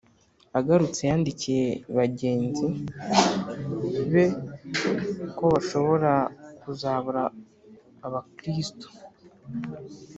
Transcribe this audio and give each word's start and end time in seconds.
agarutse 0.59 1.01
yandikiye 1.09 1.67
bagenzi 1.97 2.67
be 4.11 4.25
ko 5.37 5.43
bashobora 5.53 6.11
kuzabura 6.61 7.23
abakristu 8.05 8.87